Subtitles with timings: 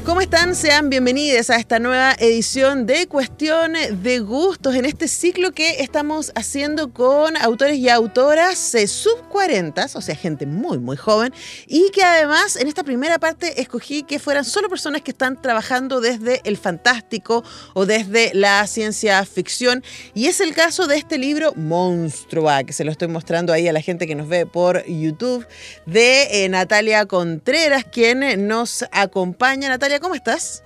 [0.04, 0.54] ¿Cómo están?
[0.54, 6.30] Sean bienvenidos a esta nueva edición de Cuestiones de Gustos en este ciclo que estamos
[6.34, 11.32] haciendo con autores y autoras eh, sub 40, o sea, gente muy, muy joven,
[11.66, 16.02] y que además en esta primera parte escogí que fueran solo personas que están trabajando
[16.02, 19.82] desde el fantástico o desde la ciencia ficción.
[20.12, 23.72] Y es el caso de este libro Monstrua, que se lo estoy mostrando ahí a
[23.72, 25.46] la gente que nos ve por YouTube,
[25.86, 29.70] de eh, Natalia Contreras, quien nos acompaña.
[29.70, 30.62] Natalia, ¿cómo estás?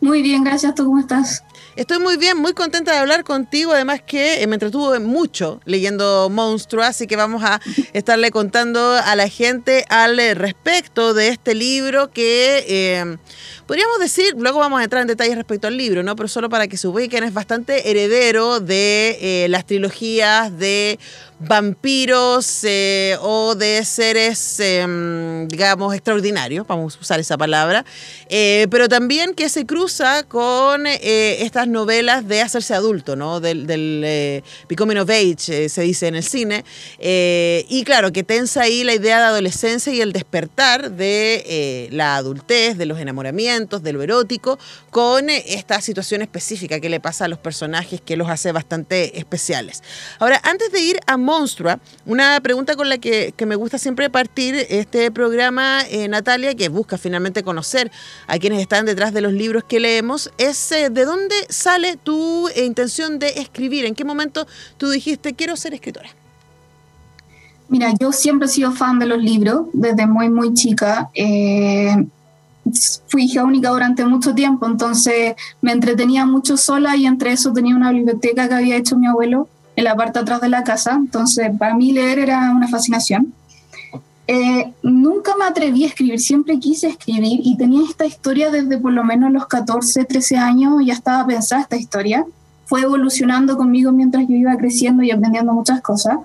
[0.00, 0.74] Muy bien, gracias.
[0.74, 1.44] ¿Tú cómo estás?
[1.76, 3.72] Estoy muy bien, muy contenta de hablar contigo.
[3.72, 7.60] Además que eh, me entretuve mucho leyendo Monstruo, así que vamos a
[7.92, 13.16] estarle contando a la gente al eh, respecto de este libro que eh,
[13.70, 16.16] podríamos decir, luego vamos a entrar en detalles respecto al libro, ¿no?
[16.16, 20.98] Pero solo para que se ubiquen, es bastante heredero de eh, las trilogías de
[21.40, 27.84] vampiros eh, o de seres, eh, digamos, extraordinarios, vamos a usar esa palabra,
[28.28, 33.40] eh, pero también que se cruza con eh, estas novelas de hacerse adulto, ¿no?
[33.40, 36.64] Del, del Becoming of Age, se dice en el cine,
[36.98, 42.76] y claro, que tensa ahí la idea de adolescencia y el despertar de la adultez,
[42.76, 44.58] de los enamoramientos, de lo erótico,
[44.90, 49.82] con esta situación específica que le pasa a los personajes que los hace bastante especiales.
[50.18, 54.10] Ahora, antes de ir a Monstrua, una pregunta con la que, que me gusta siempre
[54.10, 57.92] partir este programa, eh, Natalia, que busca finalmente conocer
[58.26, 62.48] a quienes están detrás de los libros que leemos, es eh, de dónde sale tu
[62.48, 66.10] eh, intención de escribir, en qué momento tú dijiste quiero ser escritora.
[67.68, 71.10] Mira, yo siempre he sido fan de los libros, desde muy, muy chica.
[71.14, 71.94] Eh,
[73.06, 77.76] fui hija única durante mucho tiempo, entonces me entretenía mucho sola y entre eso tenía
[77.76, 79.48] una biblioteca que había hecho mi abuelo
[79.80, 83.32] en la parte atrás de la casa, entonces para mí leer era una fascinación.
[84.26, 88.92] Eh, nunca me atreví a escribir, siempre quise escribir y tenía esta historia desde por
[88.92, 92.24] lo menos los 14, 13 años, ya estaba pensada esta historia.
[92.66, 96.18] Fue evolucionando conmigo mientras yo iba creciendo y aprendiendo muchas cosas.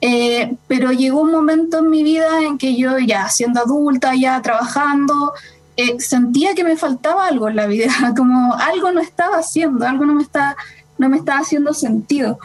[0.00, 4.40] Eh, pero llegó un momento en mi vida en que yo ya siendo adulta, ya
[4.40, 5.32] trabajando,
[5.76, 10.04] eh, sentía que me faltaba algo en la vida, como algo no estaba haciendo, algo
[10.04, 10.56] no me, está,
[10.98, 12.38] no me estaba haciendo sentido.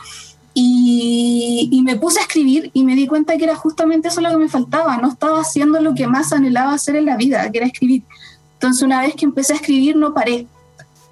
[0.58, 4.30] Y, y, me puse a escribir y me di cuenta que era justamente eso lo
[4.30, 7.58] que me faltaba, no estaba haciendo lo que más anhelaba hacer en la vida, que
[7.58, 8.04] era escribir.
[8.54, 10.48] Entonces una vez que empecé a escribir no paré,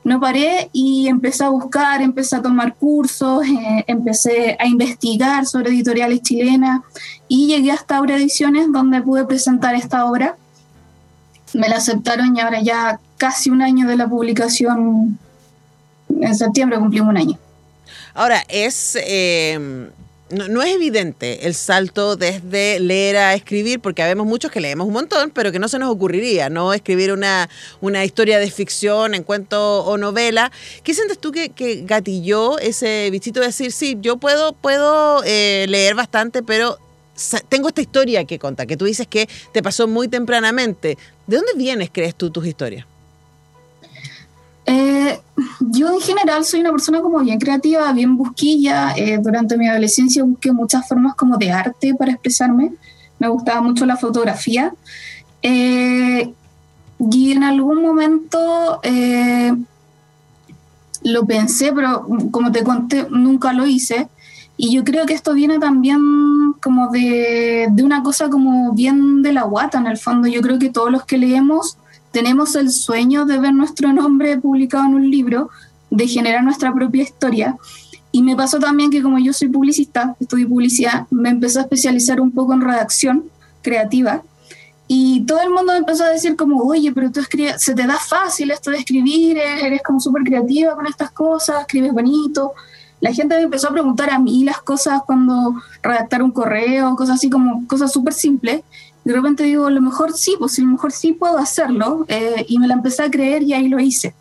[0.04, 5.70] no paré y empecé a buscar, empecé a tomar cursos, eh, empecé a investigar sobre
[5.70, 6.82] editoriales chilenas
[7.28, 10.36] y llegué hasta Aura Ediciones donde pude presentar esta obra.
[11.54, 15.18] Me la aceptaron y ahora ya casi un año de la publicación,
[16.10, 17.38] en septiembre cumplimos un año.
[18.14, 18.98] Ahora, es...
[19.02, 19.90] Eh
[20.34, 24.94] no, es evidente el salto desde leer a escribir, porque habemos muchos que leemos un
[24.94, 26.74] montón, pero que no se nos ocurriría, ¿no?
[26.74, 27.50] Escribir una,
[27.82, 30.52] una historia de ficción, en cuento o novela.
[30.84, 35.66] ¿Qué sientes tú que, que gatilló ese bichito de decir, sí, yo puedo, puedo eh,
[35.70, 36.80] leer bastante, pero
[37.50, 40.98] tengo esta historia que contar, que tú dices que te pasó muy tempranamente.
[41.28, 42.88] ¿De dónde vienes, crees tú, tus historias?
[44.66, 45.20] Eh,
[45.60, 48.94] yo en general soy una persona como bien creativa, bien busquilla.
[48.96, 52.72] Eh, durante mi adolescencia busqué muchas formas como de arte para expresarme.
[53.20, 54.74] Me gustaba mucho la fotografía.
[55.42, 56.34] Eh,
[57.00, 59.54] y en algún momento eh,
[61.04, 64.08] lo pensé, pero como te conté, nunca lo hice.
[64.56, 69.34] Y yo creo que esto viene también como de, de una cosa como bien de
[69.34, 70.28] la guata, en el fondo.
[70.28, 71.78] Yo creo que todos los que leemos
[72.14, 75.50] tenemos el sueño de ver nuestro nombre publicado en un libro,
[75.90, 77.58] de generar nuestra propia historia.
[78.12, 82.22] Y me pasó también que como yo soy publicista, estudio publicidad, me empecé a especializar
[82.22, 83.26] un poco en redacción
[83.64, 84.22] creativa.
[84.88, 87.88] Y todo el mundo me empezó a decir como, oye, pero tú escribes, se te
[87.88, 92.54] da fácil esto de escribir, eres como súper creativa con estas cosas, escribes bonito.
[93.00, 97.16] La gente me empezó a preguntar a mí las cosas cuando redactar un correo, cosas
[97.16, 98.62] así como cosas súper simples.
[99.04, 102.46] De repente digo, a lo mejor sí, pues a lo mejor sí puedo hacerlo, eh,
[102.48, 104.14] y me la empecé a creer y ahí lo hice.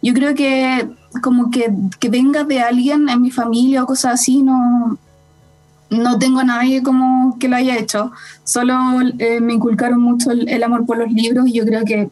[0.00, 0.88] Yo creo que
[1.22, 4.98] como que, que venga de alguien en mi familia o cosas así, no,
[5.90, 8.12] no tengo a nadie como que lo haya hecho.
[8.44, 8.74] Solo
[9.18, 12.10] eh, me inculcaron mucho el, el, amor por los libros y yo creo que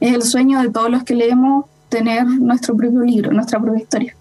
[0.00, 4.16] es el sueño de todos los que leemos tener nuestro propio libro, nuestra propia historia.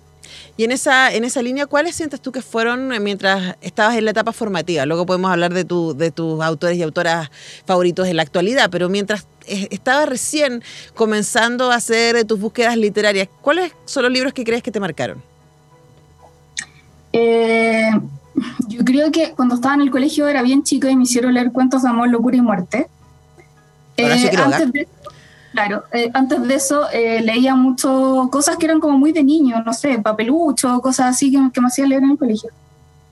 [0.57, 4.11] Y en esa, en esa línea, ¿cuáles sientes tú que fueron mientras estabas en la
[4.11, 4.87] etapa formativa?
[4.87, 7.29] Luego podemos hablar de, tu, de tus autores y autoras
[7.65, 10.63] favoritos en la actualidad, pero mientras estabas recién
[10.95, 15.21] comenzando a hacer tus búsquedas literarias, ¿cuáles son los libros que crees que te marcaron?
[17.13, 17.91] Eh,
[18.67, 21.51] yo creo que cuando estaba en el colegio era bien chico y me hicieron leer
[21.51, 22.87] cuentos de amor, locura y muerte.
[23.97, 24.87] Eh, antes de,
[25.57, 29.63] Claro, eh, antes de eso eh, leía mucho cosas que eran como muy de niño,
[29.65, 32.51] no sé, papelucho, cosas así que, que me hacían leer en el colegio.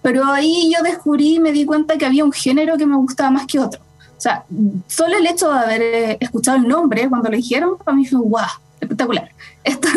[0.03, 3.31] Pero ahí yo descubrí y me di cuenta que había un género que me gustaba
[3.31, 3.81] más que otro.
[4.15, 4.44] O sea,
[4.86, 8.19] solo el hecho de haber eh, escuchado el nombre cuando lo dijeron, para mí fue
[8.19, 8.42] wow,
[8.80, 9.31] espectacular.
[9.63, 9.88] Esto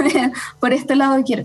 [0.58, 1.44] por este lado quiero.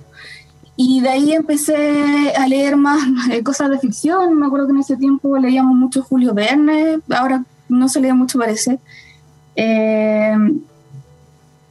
[0.77, 3.01] Y de ahí empecé a leer más
[3.44, 4.39] cosas de ficción.
[4.39, 8.39] Me acuerdo que en ese tiempo leíamos mucho Julio Verne, ahora no se lee mucho,
[8.39, 8.79] parece.
[9.57, 10.38] Eh,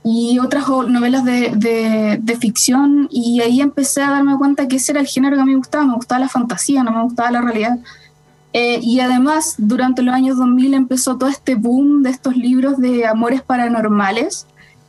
[0.05, 5.01] y otras novelas de, de, ficción y ahí empecé a darme cuenta que ese era
[5.01, 7.41] el género que a mí me gustaba, me gustaba la fantasía, no me gustaba la
[7.41, 7.79] realidad.
[8.53, 13.07] Eh, y además, durante los años 2000 empezó todo este boom de estos libros de
[13.07, 14.47] amores paranormales,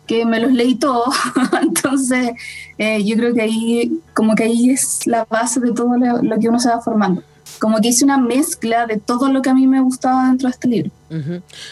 [0.08, 1.16] que me los leí todos,
[1.62, 2.32] entonces
[2.78, 6.50] eh, yo creo que ahí, como que ahí es la base de todo lo, que
[6.50, 7.24] uno se va formando.
[7.60, 10.52] Como que hice una mezcla de todo lo que a mí me gustaba dentro de
[10.52, 10.92] este libro.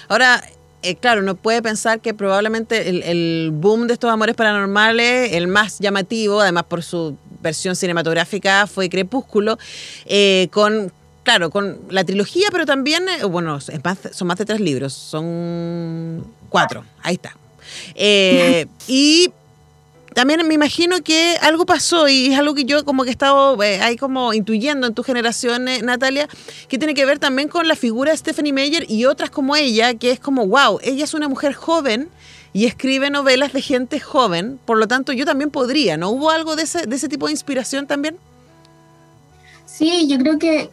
[0.07, 0.41] Ahora,
[0.83, 5.79] eh, claro, uno puede pensar que probablemente el, boom de estos amores paranormales, el más
[5.79, 9.57] llamativo, además por su versión cinematográfica, fue Crepúsculo,
[10.05, 10.91] eh, con
[11.23, 16.83] claro, con la trilogía, pero también, eh, bueno, son más de tres libros, son cuatro,
[17.03, 17.35] ahí está.
[18.87, 19.31] y
[20.13, 23.61] también me imagino que algo pasó y es algo que yo como que he estado
[23.63, 26.27] eh, ahí como intuyendo en tu generación, eh, Natalia,
[26.67, 29.93] que tiene que ver también con la figura de Stephanie Meyer y otras como ella,
[29.93, 32.09] que es como, wow, ella es una mujer joven
[32.51, 36.09] y escribe novelas de gente joven, por lo tanto yo también podría, ¿no?
[36.09, 38.17] ¿Hubo algo de ese, de ese tipo de inspiración también?
[39.65, 40.69] Sí, yo creo que,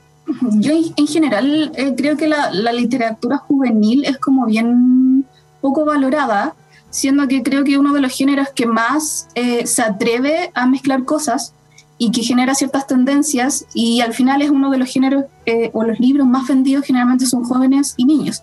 [0.54, 5.24] yo en general eh, creo que la, la literatura juvenil es como bien
[5.60, 6.56] poco valorada
[6.98, 11.04] siendo que creo que uno de los géneros que más eh, se atreve a mezclar
[11.04, 11.54] cosas
[11.96, 15.84] y que genera ciertas tendencias y al final es uno de los géneros eh, o
[15.84, 18.42] los libros más vendidos generalmente son jóvenes y niños.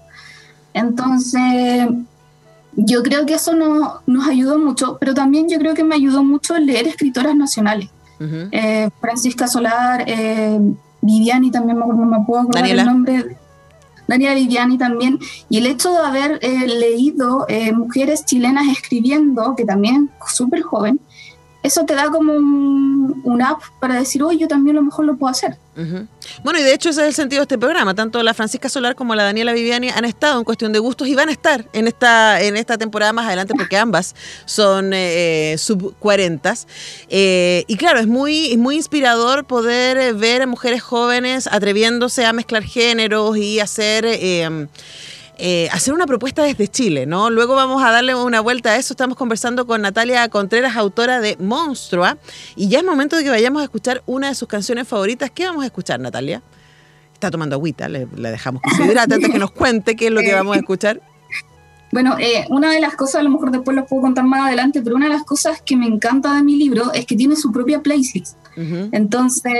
[0.73, 1.87] Entonces,
[2.75, 6.23] yo creo que eso no, nos ayudó mucho, pero también yo creo que me ayudó
[6.23, 7.89] mucho leer escritoras nacionales.
[8.19, 10.05] Eh, Francisca Solar,
[11.01, 13.37] Viviani también me, me puedo acordar el nombre
[14.07, 15.19] Daniela Viviani también,
[15.49, 20.99] y el hecho de haber eh, leído eh, mujeres chilenas escribiendo, que también súper joven,
[21.65, 25.17] eso te da como un, app para decir, oye, yo también a lo mejor lo
[25.17, 25.57] puedo hacer.
[26.43, 27.93] Bueno, y de hecho ese es el sentido de este programa.
[27.93, 31.15] Tanto la Francisca Solar como la Daniela Viviani han estado en cuestión de gustos y
[31.15, 34.15] van a estar en esta, en esta temporada más adelante porque ambas
[34.45, 36.53] son eh, sub 40.
[37.09, 42.31] Eh, y claro, es muy, es muy inspirador poder ver a mujeres jóvenes atreviéndose a
[42.31, 44.05] mezclar géneros y hacer...
[44.07, 44.67] Eh,
[45.37, 47.29] eh, hacer una propuesta desde Chile, ¿no?
[47.29, 48.93] Luego vamos a darle una vuelta a eso.
[48.93, 52.17] Estamos conversando con Natalia Contreras, autora de Monstrua,
[52.55, 55.31] y ya es momento de que vayamos a escuchar una de sus canciones favoritas.
[55.31, 56.41] ¿Qué vamos a escuchar, Natalia?
[57.13, 60.21] Está tomando agüita, le, dejamos que se hidrate antes que nos cuente qué es lo
[60.21, 61.01] que vamos a escuchar.
[61.91, 64.81] Bueno, eh, una de las cosas, a lo mejor después lo puedo contar más adelante,
[64.81, 67.51] pero una de las cosas que me encanta de mi libro es que tiene su
[67.51, 68.35] propia playlist.
[68.57, 69.53] Entonces,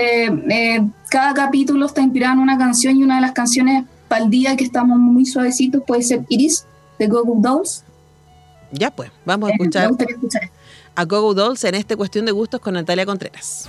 [0.50, 4.30] eh, cada capítulo está inspirado en una canción y una de las canciones para el
[4.30, 6.66] día que estamos muy suavecitos puede ser Iris
[6.98, 7.84] de Gogo Dolls.
[8.72, 9.90] Ya pues, vamos a eh, escuchar,
[10.94, 13.68] a Gogo Dolls en esta cuestión de gustos con Natalia Contreras.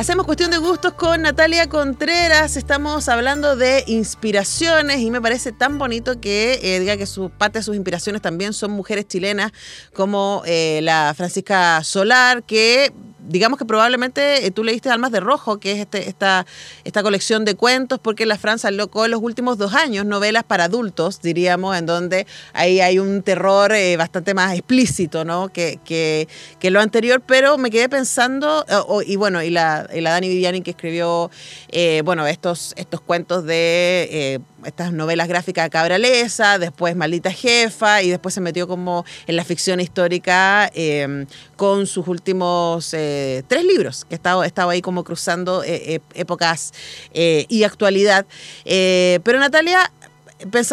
[0.00, 2.56] Hacemos cuestión de gustos con Natalia Contreras.
[2.56, 7.58] Estamos hablando de inspiraciones y me parece tan bonito que eh, diga que su parte
[7.58, 9.52] de sus inspiraciones también son mujeres chilenas
[9.92, 12.90] como eh, la Francisca Solar, que
[13.30, 16.46] digamos que probablemente eh, tú leíste Almas de Rojo, que es este, esta,
[16.84, 20.64] esta colección de cuentos, porque la Francia locó en los últimos dos años novelas para
[20.64, 25.48] adultos, diríamos, en donde ahí hay un terror eh, bastante más explícito, ¿no?
[25.48, 26.26] Que, que,
[26.70, 28.64] lo anterior, pero me quedé pensando,
[29.04, 31.30] y bueno, y la, y la Dani Viviani que escribió,
[31.70, 38.34] eh, bueno, estos, estos cuentos de estas novelas gráficas Cabralesa, después Maldita Jefa y después
[38.34, 41.26] se metió como en la ficción histórica em,
[41.56, 46.72] con sus últimos eh, tres libros, que estaba, estaba ahí como cruzando eh, épocas
[47.12, 48.26] y actualidad.
[48.64, 49.90] pero Natalia,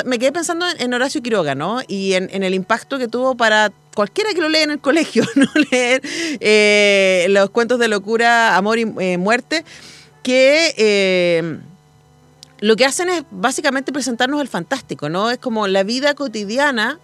[0.05, 1.81] me quedé pensando en Horacio Quiroga, ¿no?
[1.87, 5.47] Y en, el impacto que tuvo para cualquiera que lo lea en el colegio, ¿no?
[5.71, 9.65] Leer los cuentos de locura, amor y muerte,
[10.23, 11.59] que
[12.59, 15.29] lo que hacen es básicamente presentarnos el fantástico, ¿no?
[15.29, 16.99] Es como la vida cotidiana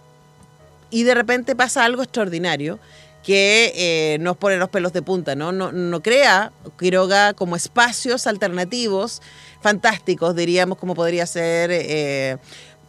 [0.90, 2.78] y de repente pasa algo extraordinario
[3.24, 5.50] que eh, nos pone los pelos de punta, ¿no?
[5.50, 9.22] No, crea Quiroga como espacios alternativos
[9.62, 12.36] fantásticos, diríamos, como podría ser eh,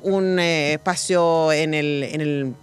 [0.01, 2.53] un eh, espacio en el en el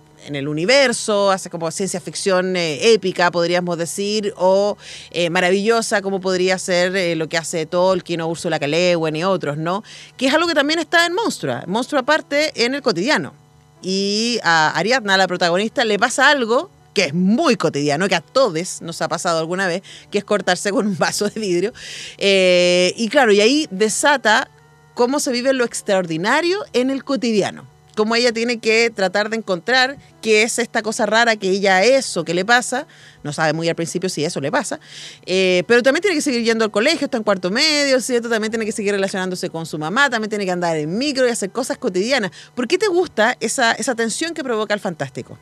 [0.49, 4.77] universo, hace como ciencia ficción eh, épica, podríamos decir, o
[5.11, 8.67] eh, maravillosa, como podría ser eh, lo que hace Tolkien o Ursula K.
[8.67, 9.83] Le y otros, ¿no?
[10.17, 11.65] Que es algo que también está en Monstrua.
[11.67, 13.35] Monstrua aparte en el cotidiano.
[13.83, 18.83] Y a Ariadna, la protagonista, le pasa algo que es muy cotidiano, que a todos
[18.83, 21.73] nos ha pasado alguna vez, que es cortarse con un vaso de vidrio.
[22.19, 24.49] y claro, y ahí desata
[24.95, 29.97] cómo se vive lo extraordinario en el cotidiano cómo ella tiene que tratar de encontrar
[30.21, 32.87] qué es esta cosa rara que ella es o qué le pasa.
[33.23, 34.81] No sabe muy al principio si eso le pasa.
[35.27, 38.29] Eh, pero también tiene que seguir yendo al colegio, está en cuarto medio, ¿cierto?
[38.29, 41.31] También tiene que seguir relacionándose con su mamá, también tiene que andar en micro y
[41.31, 42.31] hacer cosas cotidianas.
[42.55, 45.39] ¿Por qué te gusta esa, esa tensión que provoca el fantástico?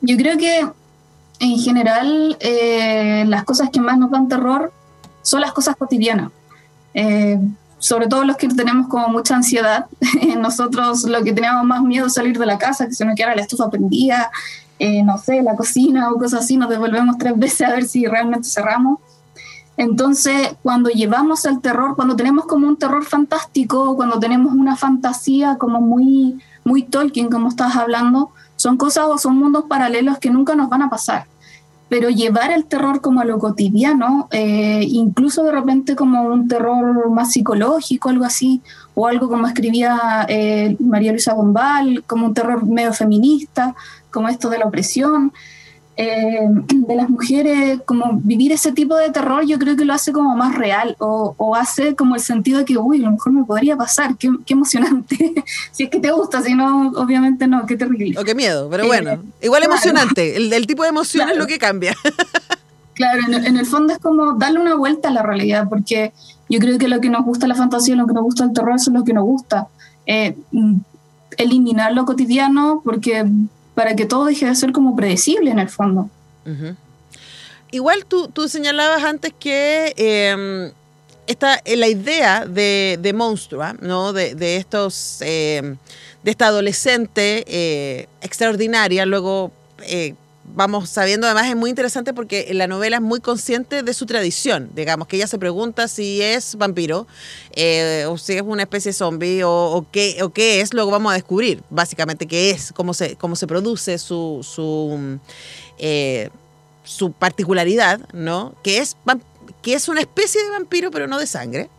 [0.00, 0.66] Yo creo que
[1.40, 4.72] en general eh, las cosas que más nos dan terror
[5.22, 6.30] son las cosas cotidianas.
[6.92, 7.38] Eh,
[7.84, 9.84] sobre todo los que tenemos como mucha ansiedad,
[10.38, 13.36] nosotros lo que teníamos más miedo es salir de la casa, que se nos quedara
[13.36, 14.30] la estufa prendida,
[14.78, 18.06] eh, no sé, la cocina o cosas así, nos devolvemos tres veces a ver si
[18.06, 19.00] realmente cerramos.
[19.76, 25.58] Entonces, cuando llevamos el terror, cuando tenemos como un terror fantástico, cuando tenemos una fantasía
[25.58, 30.54] como muy, muy Tolkien, como estás hablando, son cosas o son mundos paralelos que nunca
[30.54, 31.26] nos van a pasar
[31.88, 37.10] pero llevar el terror como a lo cotidiano, eh, incluso de repente como un terror
[37.10, 38.62] más psicológico, algo así,
[38.94, 43.74] o algo como escribía eh, María Luisa Bombal, como un terror medio feminista,
[44.10, 45.32] como esto de la opresión.
[45.96, 46.40] Eh,
[46.72, 50.34] de las mujeres, como vivir ese tipo de terror, yo creo que lo hace como
[50.34, 53.76] más real o, hace como el sentido de que, uy, a lo mejor me podría
[53.76, 55.34] pasar, qué, emocionante.
[55.70, 58.18] si es que te gusta, si no, obviamente no, qué terrible.
[58.18, 61.58] O qué miedo, pero bueno, eh, igual emocionante, el, tipo de emoción es lo que
[61.58, 61.94] cambia.
[62.94, 66.12] claro, en, el fondo es como darle una vuelta a la realidad, porque
[66.48, 68.74] yo creo que lo que nos gusta la fantasía, lo que nos gusta el terror,
[68.74, 69.68] eso es lo que nos gusta.
[70.06, 70.76] Eh, mm,
[71.36, 73.24] eliminar lo cotidiano, porque
[73.74, 76.08] para que todo deje de ser como predecible en el fondo.
[77.70, 80.72] Igual tú, tú, señalabas antes que eh,
[81.26, 84.12] esta, eh, la idea de, de Monstrua, ¿no?
[84.12, 85.76] de, de estos, em,
[86.22, 89.50] de esta adolescente eh, extraordinaria, luego
[89.82, 90.14] eh,
[90.52, 94.70] vamos sabiendo, además es muy interesante porque la novela es muy consciente de su tradición,
[94.74, 97.06] digamos, que ella se pregunta si es vampiro
[97.56, 101.12] eh, o si es una especie de zombie o, qué, o qué es, luego vamos
[101.12, 105.18] a descubrir básicamente qué es, cómo se, cómo se produce su, su,
[105.78, 106.28] eh,
[106.84, 108.54] su particularidad, ¿no?
[108.62, 108.96] Que es,
[109.62, 111.70] que es una especie de vampiro pero no de sangre.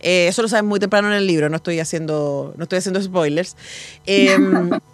[0.00, 3.02] Eh, eso lo saben muy temprano en el libro, no estoy haciendo, no estoy haciendo
[3.02, 3.56] spoilers.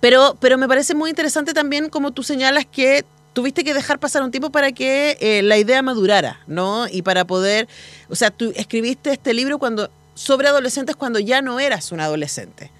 [0.00, 4.22] Pero, pero me parece muy interesante también como tú señalas que tuviste que dejar pasar
[4.22, 6.86] un tiempo para que eh, la idea madurara, ¿no?
[6.88, 7.68] Y para poder,
[8.08, 12.70] o sea, tú escribiste este libro cuando sobre adolescentes cuando ya no eras un adolescente.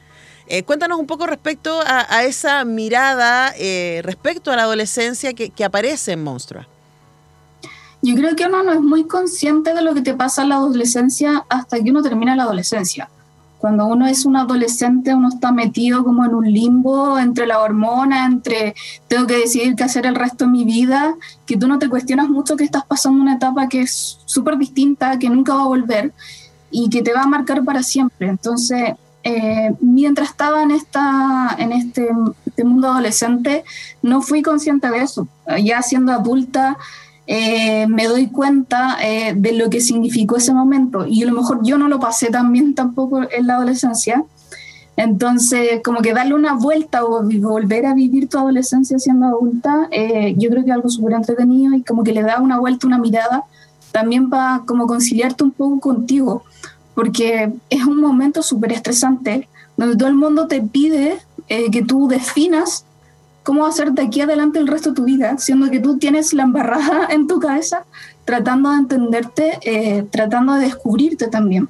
[0.48, 5.64] Eh, cuéntanos un poco respecto a, esa mirada eh, respecto a la adolescencia que, que,
[5.64, 6.66] aparece en Monstrua.
[8.00, 10.54] Yo creo que uno no es muy consciente de lo que te pasa en la
[10.54, 13.10] adolescencia hasta que uno termina la adolescencia.
[13.58, 18.26] Cuando uno es un adolescente, uno está metido como en un limbo entre la hormona,
[18.26, 18.74] entre
[19.08, 21.14] tengo que decidir qué hacer el resto de mi vida,
[21.46, 25.18] que tú no te cuestionas mucho que estás pasando una etapa que es súper distinta,
[25.18, 26.12] que nunca va a volver
[26.70, 28.28] y que te va a marcar para siempre.
[28.28, 32.08] Entonces, eh, mientras estaba en, esta, en este,
[32.46, 33.64] este mundo adolescente,
[34.00, 35.26] no fui consciente de eso.
[35.64, 36.76] Ya siendo adulta,
[37.26, 41.06] eh, me doy cuenta eh, de lo que significó ese momento.
[41.06, 44.24] Y a lo mejor yo no lo pasé tan tampoco en la adolescencia.
[44.96, 50.34] Entonces, como que darle una vuelta o volver a vivir tu adolescencia siendo adulta, eh,
[50.38, 52.96] yo creo que es algo súper entretenido y como que le da una vuelta, una
[52.96, 53.44] mirada,
[53.92, 56.44] también para como conciliarte un poco contigo,
[56.94, 62.85] porque es un momento súper estresante, donde todo el mundo te pide que tú definas
[63.46, 66.42] cómo hacer de aquí adelante el resto de tu vida, siendo que tú tienes la
[66.42, 67.84] embarrada en tu cabeza,
[68.24, 71.68] tratando de entenderte, eh, tratando de descubrirte también.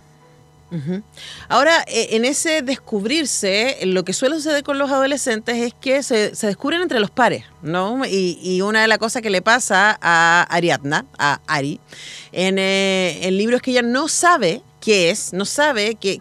[1.49, 6.30] Ahora, eh, en ese descubrirse, lo que suele suceder con los adolescentes es que se,
[6.30, 8.02] descubren entre los pares, ¿no?
[8.04, 11.78] Y, una de las cosas que le pasa a Ariadna, a Ari,
[12.33, 16.21] en eh, el libro es que ella no sabe qué es, no sabe que,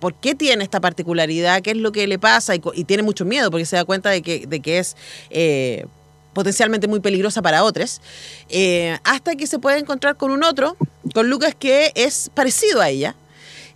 [0.00, 3.50] por qué tiene esta particularidad, qué es lo que le pasa y, tiene mucho miedo
[3.50, 4.96] porque se da cuenta de que, de que es
[5.30, 5.86] eh,
[6.32, 8.00] potencialmente muy peligrosa para otros,
[9.04, 10.76] hasta que se puede encontrar con un otro,
[11.14, 13.16] con Lucas, que es parecido a ella,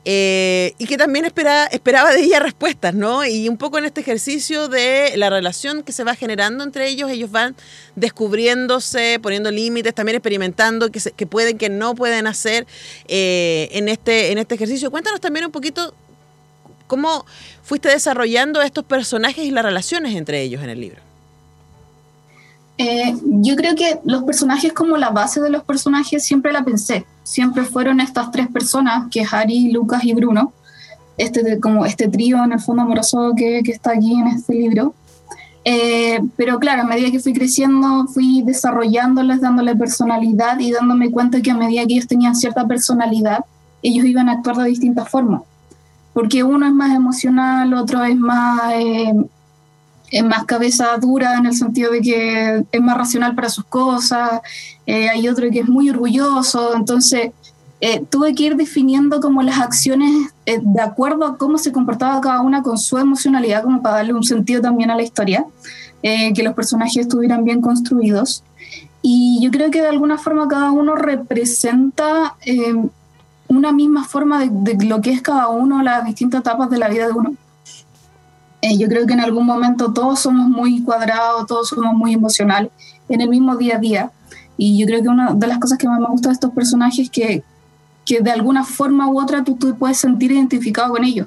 [0.04, 3.24] eh, y que también espera, esperaba de ella respuestas, ¿no?
[3.24, 7.08] Y un poco en este ejercicio de la relación que se va generando entre ellos,
[7.08, 7.54] ellos van
[7.94, 12.66] descubriéndose, poniendo límites, también experimentando qué que pueden, que no pueden hacer
[13.06, 14.90] eh, en, este, en este ejercicio.
[14.90, 15.94] Cuéntanos también un poquito
[16.92, 17.24] cómo
[17.62, 21.00] fuiste desarrollando estos personajes y las relaciones entre ellos en el libro.
[22.76, 27.06] Eh, yo creo que los personajes como la base de los personajes siempre la pensé.
[27.22, 30.52] Siempre fueron estas tres personas, que es Harry, Lucas y Bruno.
[31.16, 34.94] Este, como este trío en el fondo amoroso que, que está aquí en este libro.
[35.64, 41.40] Eh, pero claro, a medida que fui creciendo, fui desarrollándoles, dándole personalidad y dándome cuenta
[41.40, 43.46] que a medida que ellos tenían cierta personalidad,
[43.82, 45.40] ellos iban a actuar de distintas formas.
[46.12, 48.60] Porque uno es más emocional, otro es más
[50.12, 54.42] eh, más cabeza dura en el sentido de que es más racional para sus cosas,
[54.86, 57.30] eh, hay otro que es muy orgulloso, entonces
[57.80, 60.10] eh, tuve que ir definiendo como las acciones
[60.44, 64.22] de acuerdo a cómo se comportaba cada una con su emocionalidad, como para darle un
[64.22, 65.46] sentido también a la historia,
[66.02, 68.42] que los personajes estuvieran bien construidos.
[69.02, 72.34] Y yo creo que de alguna forma cada uno representa
[73.56, 76.88] una misma forma de, de lo que es cada uno, las distintas etapas de la
[76.88, 77.34] vida de uno.
[78.62, 82.70] Eh, yo creo que en algún momento todos somos muy cuadrados, todos somos muy emocionales
[83.08, 84.12] en el mismo día a día.
[84.56, 87.00] Y yo creo que una de las cosas que más me gusta de estos personajes
[87.00, 87.42] es que,
[88.06, 91.26] que de alguna forma u otra tú te puedes sentir identificado con ellos.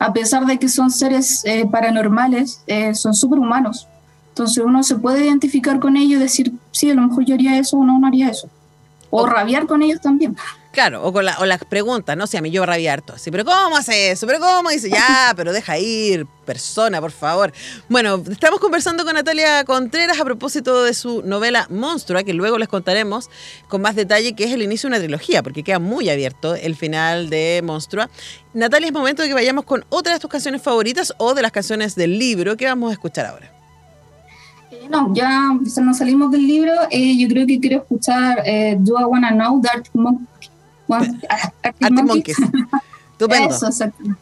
[0.00, 3.86] A pesar de que son seres eh, paranormales, eh, son superhumanos.
[4.30, 7.56] Entonces uno se puede identificar con ellos y decir, sí, a lo mejor yo haría
[7.56, 8.48] eso o no, no haría eso.
[9.10, 10.36] O rabiar con ellos también.
[10.74, 12.26] Claro, o con la, o las preguntas, ¿no?
[12.26, 13.12] Si a mí yo rabia harto.
[13.12, 14.26] Así, pero ¿cómo hace eso?
[14.26, 14.70] ¿Pero cómo?
[14.70, 17.52] dice, ya, pero deja ir, persona, por favor.
[17.88, 22.68] Bueno, estamos conversando con Natalia Contreras a propósito de su novela Monstrua, que luego les
[22.68, 23.30] contaremos
[23.68, 26.74] con más detalle, que es el inicio de una trilogía, porque queda muy abierto el
[26.74, 28.10] final de Monstrua.
[28.52, 31.52] Natalia, es momento de que vayamos con otra de tus canciones favoritas o de las
[31.52, 33.52] canciones del libro que vamos a escuchar ahora.
[34.72, 36.72] Eh, no, ya nos salimos del libro.
[36.90, 40.33] Eh, yo creo que quiero escuchar eh, Do I Wanna Know, Dark Monkey
[40.88, 42.38] Arctic Monkeys.
[43.12, 43.56] Estupendo.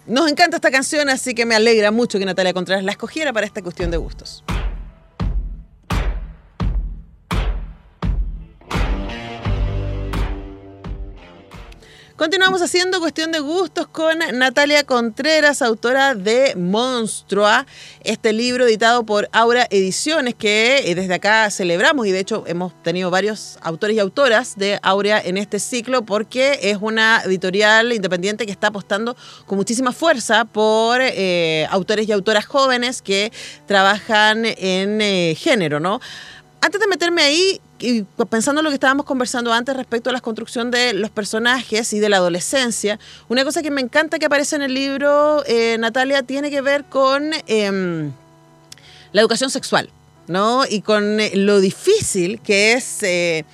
[0.07, 3.47] Nos encanta esta canción, así que me alegra mucho que Natalia Contreras la escogiera para
[3.47, 4.45] esta cuestión de gustos.
[12.23, 17.67] Continuamos haciendo cuestión de gustos con Natalia Contreras, autora de Monstrua,
[18.05, 22.81] este libro editado por Aura Ediciones que eh, desde acá celebramos y de hecho hemos
[22.85, 28.47] tenido varios autores y autoras de Aura en este ciclo porque es una editorial independiente
[28.47, 33.33] que está apostando con muchísima fuerza por eh, autores y autoras jóvenes que
[33.67, 36.01] trabajan en eh, género, ¿no?
[36.65, 40.21] Antes de meterme ahí, y pensando en lo que estábamos conversando antes respecto a la
[40.21, 44.55] construcción de los personajes y de la adolescencia, una cosa que me encanta que aparece
[44.55, 48.13] en el libro, eh, Natalia, tiene que ver con em,
[49.11, 49.91] la educación sexual,
[50.29, 50.65] ¿no?
[50.65, 53.45] Y con eh, lo difícil que es eh,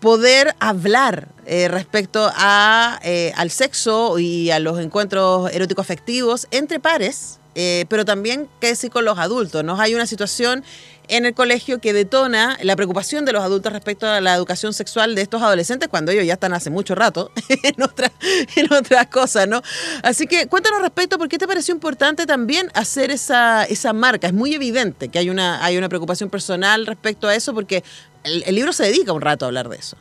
[0.00, 2.98] poder hablar respecto a,
[3.36, 9.04] al sexo y a los encuentros eróticos afectivos entre pares, pero también que decir con
[9.04, 9.80] los adultos, ¿no?
[9.80, 10.64] Hay una situación
[11.08, 15.14] en el colegio que detona la preocupación de los adultos respecto a la educación sexual
[15.14, 18.12] de estos adolescentes cuando ellos ya están hace mucho rato en, otra,
[18.56, 19.62] en otras cosas, ¿no?
[20.02, 24.26] Así que cuéntanos respecto, ¿por qué te pareció importante también hacer esa, esa marca?
[24.26, 27.84] Es muy evidente que hay una, hay una preocupación personal respecto a eso porque
[28.24, 29.96] el, libro se dedica un rato a hablar de eso.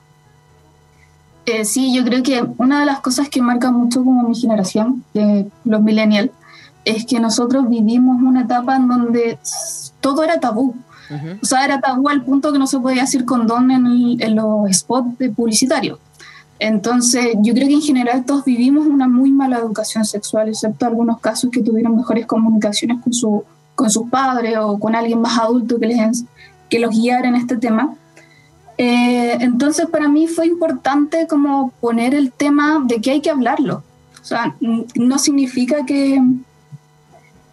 [1.45, 5.03] Eh, sí, yo creo que una de las cosas que marca mucho como mi generación,
[5.63, 6.31] los millennials,
[6.85, 9.39] es que nosotros vivimos una etapa en donde
[9.99, 10.75] todo era tabú.
[11.41, 13.85] O sea, era tabú al punto que no se podía decir condón en,
[14.19, 15.99] en los spots de publicitarios.
[16.59, 21.19] Entonces, yo creo que en general todos vivimos una muy mala educación sexual, excepto algunos
[21.19, 23.43] casos que tuvieron mejores comunicaciones con, su,
[23.75, 26.23] con sus padres o con alguien más adulto que, les,
[26.69, 27.93] que los guiara en este tema.
[28.77, 33.83] Eh, entonces, para mí fue importante como poner el tema de que hay que hablarlo.
[34.21, 36.21] O sea, no significa que,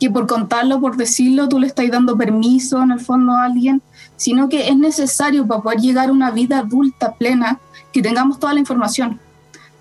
[0.02, 3.82] que por contarlo, por decirlo, tú le estás dando permiso en el fondo a alguien,
[4.16, 7.60] sino que es necesario para poder llegar a una vida adulta plena
[7.92, 9.20] que tengamos toda la información.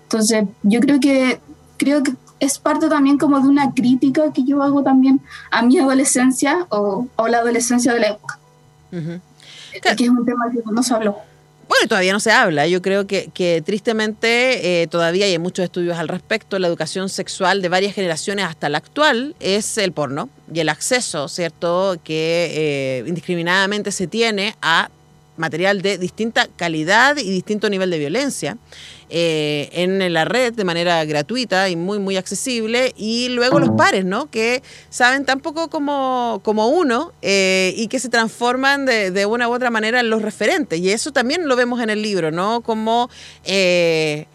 [0.04, 1.40] Entonces, yo creo que
[1.76, 5.80] creo que es parte también como de una crítica que yo hago también a mi
[5.80, 8.38] adolescencia o, a la adolescencia de la época.
[8.92, 11.16] Que es un tema que no se habló.
[11.72, 12.66] Bueno, todavía no se habla.
[12.66, 16.58] Yo creo que, tristemente eh, todavía hay muchos estudios al respecto.
[16.58, 21.28] La educación sexual de varias generaciones hasta la actual es el porno y el acceso,
[21.28, 24.90] ¿cierto?, que eh, indiscriminadamente se tiene a
[25.36, 28.58] material de distinta calidad y distinto nivel de violencia.
[29.14, 32.94] Eh, en la red de manera gratuita y muy, muy accesible.
[32.96, 34.30] Y luego los pares, ¿no?
[34.30, 39.48] Que saben tan poco como, como uno eh, y que se transforman de, de, una
[39.48, 40.80] u otra manera en los referentes.
[40.80, 42.60] Y eso también lo vemos en el libro, ¿no?
[42.62, 43.10] Como...
[43.44, 44.26] Eh,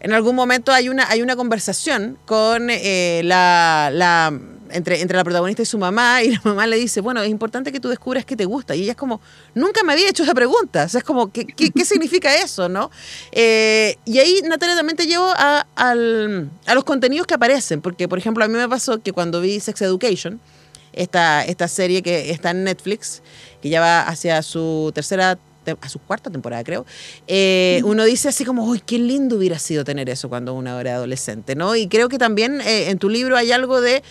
[0.00, 4.38] en algún momento hay una, hay una conversación con la, la
[4.74, 7.72] entre, entre la protagonista y su mamá, y la mamá le dice, bueno, es importante
[7.72, 8.74] que tú descubras que te gusta.
[8.74, 9.20] Y ella es como,
[9.54, 10.84] nunca me había hecho esa pregunta.
[10.84, 12.68] O sea, es como, ¿qué, qué, significa eso?
[12.68, 12.90] ¿no?
[13.32, 18.08] Eh, y ahí, Natalia, también te llevo a, al, a los contenidos que aparecen, porque,
[18.08, 20.40] por ejemplo, a mí me pasó que cuando vi Sex Education,
[20.92, 23.22] esta, esta serie que está en Netflix,
[23.62, 25.38] que ya va hacia su tercera
[25.80, 26.84] a su cuarta temporada, creo,
[27.26, 30.96] eh, uno dice así como, uy, qué lindo hubiera sido tener eso cuando uno era
[30.96, 31.74] adolescente, ¿no?
[31.74, 34.02] Y creo que también eh, en tu libro hay algo de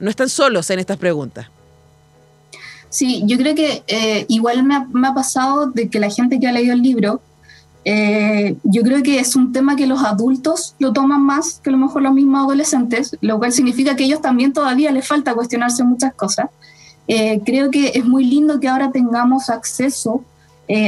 [0.00, 1.46] no están solos en estas preguntas.
[2.90, 6.52] Sí, yo creo que eh, igual me ha, pasado de que la gente que ha
[6.52, 7.20] leído el libro,
[7.84, 11.72] eh, yo creo que es un tema que los adultos lo toman más que a
[11.72, 15.34] lo mejor los mismos adolescentes, lo cual significa que a ellos también todavía les falta
[15.34, 16.46] cuestionarse muchas cosas.
[17.08, 20.24] Eh, creo que es muy lindo que ahora tengamos acceso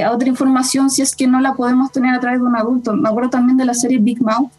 [0.04, 2.92] a otra información si es que no la podemos tener a través de un adulto.
[2.92, 4.50] Me acuerdo también de la serie Big Mouth,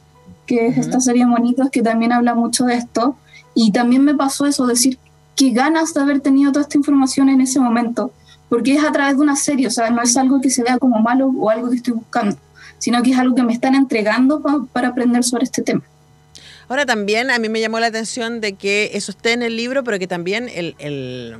[0.47, 3.15] que es esta serie bonita que también habla mucho de esto.
[3.53, 4.97] Y también me pasó eso, decir,
[5.35, 8.11] qué ganas de haber tenido toda esta información en ese momento,
[8.49, 10.77] porque es a través de una serie, o sea, no es algo que se vea
[10.77, 12.37] como malo o algo que estoy buscando,
[12.79, 15.83] sino que es algo que me están entregando para aprender sobre este tema.
[16.71, 19.83] Ahora también a mí me llamó la atención de que eso esté en el libro,
[19.83, 21.35] pero que también el, el,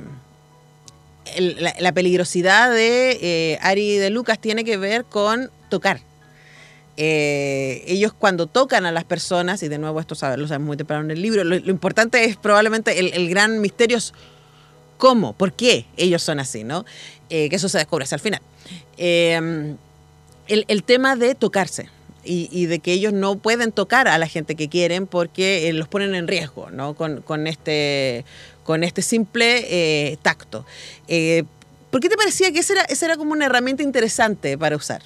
[1.78, 6.00] la, peligrosidad de eh, Ari de Lucas tiene que ver con tocar.
[6.96, 11.04] Eh, ellos cuando tocan a las personas, y de nuevo esto lo sabemos muy temprano
[11.04, 14.12] en el libro, lo, importante es probablemente el, gran misterio es
[14.98, 16.84] cómo, por qué ellos son así, ¿no?
[17.30, 18.42] Eh, que eso se descubre hasta el final.
[18.98, 19.76] Em,
[20.48, 21.88] el, tema de tocarse.
[22.24, 25.88] Y, de que ellos no pueden tocar a la gente que quieren porque eh, los
[25.88, 26.94] ponen en riesgo, ¿no?
[26.94, 28.24] Con, este,
[28.62, 30.64] con este simple tacto.
[31.90, 35.02] ¿Por qué te parecía que esa era, esa era como una herramienta interesante para usar?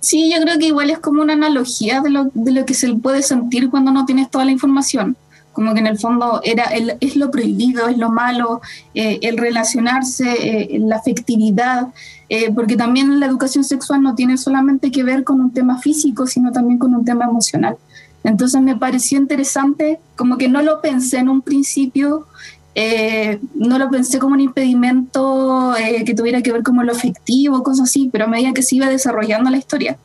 [0.00, 2.92] Sí, yo creo que igual es como una analogía de lo, de lo que se
[2.94, 5.16] puede sentir cuando no tienes toda la información.
[5.52, 8.60] Como que en el fondo era el, es lo prohibido, es lo malo,
[8.94, 11.88] eh, el relacionarse, eh, la afectividad,
[12.28, 16.28] eh, porque también la educación sexual no tiene solamente que ver con un tema físico,
[16.28, 17.76] sino también con un tema emocional.
[18.22, 22.26] Entonces me pareció interesante, como que no lo pensé en un principio,
[22.74, 27.62] eh, no lo pensé como un impedimento eh, que tuviera que ver como lo afectivo,
[27.62, 29.98] cosas así, pero a medida que se iba desarrollando la historia,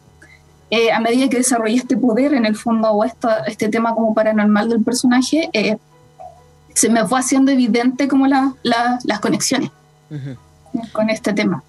[0.70, 4.14] eh, a medida que desarrollé este poder en el fondo o esto, este tema como
[4.14, 5.50] paranormal del personaje,
[6.74, 9.70] se me fue haciendo evidente como las conexiones
[10.92, 11.64] con este tema.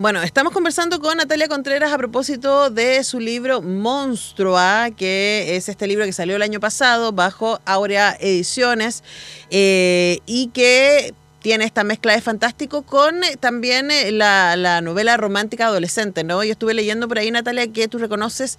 [0.00, 5.86] Bueno, estamos conversando con Natalia Contreras a propósito de su libro Monstrua, que es este
[5.86, 9.04] libro que salió el año pasado bajo Aurea Ediciones
[9.50, 15.66] eh, y que tiene esta mezcla de fantástico con eh, también eh, la, novela romántica
[15.66, 16.44] adolescente, ¿no?
[16.44, 18.58] Yo estuve leyendo por ahí, Natalia, que tú reconoces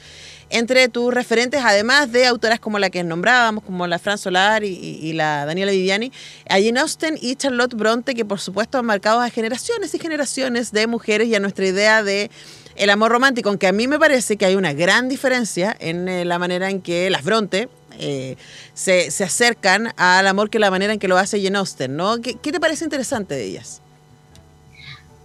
[0.49, 5.13] entre tus referentes, además de autoras como la que nombrábamos, como la Fran Solar y,
[5.13, 6.11] la Daniela Viviani,
[6.49, 10.71] a Jane Austen y Charlotte Bronte, que por supuesto han marcado a generaciones y generaciones
[10.71, 12.29] de mujeres y a nuestra idea de
[12.75, 16.25] el amor romántico, aunque a mí me parece que hay una gran diferencia en eh,
[16.25, 17.69] la manera en que las Bronte,
[18.01, 18.35] eh,
[18.73, 22.19] se, acercan al amor que la manera en que lo hace Jane Austen, ¿no?
[22.19, 23.81] ¿Qué, te parece interesante de ellas?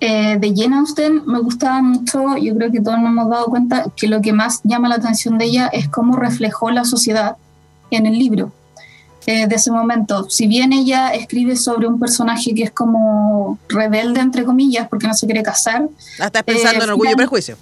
[0.00, 3.86] Eh, de Jane Austen me gustaba mucho, yo creo que todos nos hemos dado cuenta
[3.96, 7.36] que lo que más llama la atención de ella es cómo reflejó la sociedad
[7.90, 8.52] en el libro
[9.24, 10.28] eh, de ese momento.
[10.28, 15.14] Si bien ella escribe sobre un personaje que es como rebelde, entre comillas, porque no
[15.14, 15.88] se quiere casar.
[16.20, 17.56] Ah, estás pensando en Orgullo y Prejuicio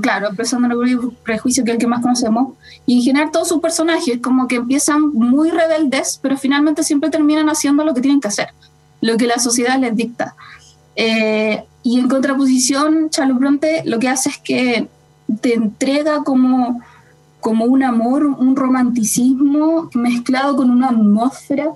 [0.00, 2.54] claro, empezando en el prejuicio que es el que más conocemos,
[2.86, 7.48] y en general todos sus personajes como que empiezan muy rebeldes, pero finalmente siempre terminan
[7.48, 8.48] haciendo lo que tienen que hacer,
[9.00, 10.34] lo que la sociedad les dicta.
[10.96, 14.88] Eh, y en contraposición, Charles Bronte lo que hace es que
[15.40, 16.80] te entrega como,
[17.40, 21.70] como un amor, un romanticismo mezclado con una atmósfera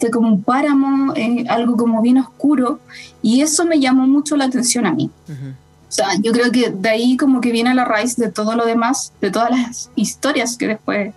[0.00, 2.80] de como un páramo, eh, algo como bien oscuro,
[3.22, 5.10] y eso me llamó mucho la atención a mí.
[5.28, 5.63] O
[5.94, 9.12] sea, yo creo que de ahí como que viene la raíz de todo lo demás,
[9.20, 11.14] de todas las historias que después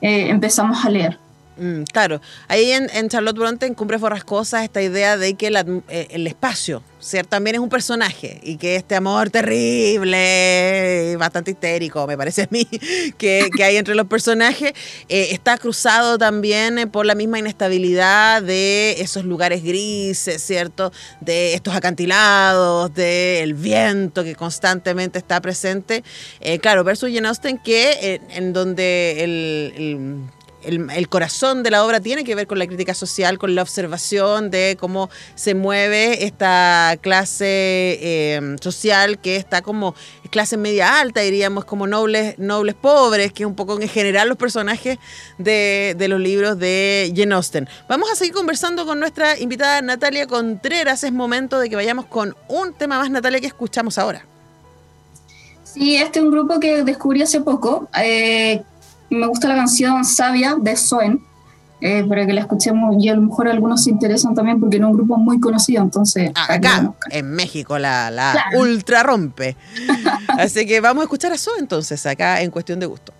[0.00, 1.18] eh, empezamos a leer.
[1.58, 6.26] Mm, claro, ahí en, Charlotte Bronte, en Cumbres Borrascosas, esta idea de que eh, el
[6.26, 6.82] espacio
[7.28, 12.64] también es un personaje y que este amor terrible, bastante histérico, me parece a mí,
[13.18, 14.72] que, hay entre los personajes,
[15.08, 20.92] eh, está cruzado también eh, por la misma inestabilidad de esos lugares grises, ¿cierto?
[21.20, 26.04] De estos acantilados, del viento que constantemente está presente.
[26.60, 30.28] claro, versus Jane Austen, que en donde el,
[31.08, 34.76] corazón de la obra tiene que ver con la crítica social, con la observación de
[34.78, 39.94] cómo se mueve esta clase eh, social que está como
[40.30, 44.36] clase media alta, diríamos, como nobles, nobles pobres, que es un poco en general los
[44.36, 44.98] personajes
[45.38, 47.68] de, de los libros de Jane Austen.
[47.88, 51.04] Vamos a seguir conversando con nuestra invitada Natalia Contreras.
[51.04, 54.24] Es momento de que vayamos con un tema más, Natalia, que escuchamos ahora.
[55.64, 57.88] Sí, este es un grupo que descubrí hace poco.
[58.02, 58.62] Eh,
[59.10, 61.22] me gusta la canción Sabia de Soen,
[61.80, 64.82] eh, para que la escuchemos y a lo mejor algunos se interesan también porque es
[64.82, 66.32] un grupo muy conocido, entonces...
[66.34, 69.56] Ah, acá, en México, la, la ultra rompe.
[70.28, 73.12] Así que vamos a escuchar a Soen entonces, acá en Cuestión de Gusto.